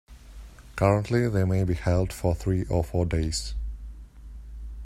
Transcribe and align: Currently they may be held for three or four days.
Currently 0.77 1.29
they 1.29 1.43
may 1.45 1.63
be 1.63 1.75
held 1.75 2.11
for 2.11 2.33
three 2.33 2.63
or 2.63 2.83
four 2.83 3.05
days. 3.05 3.53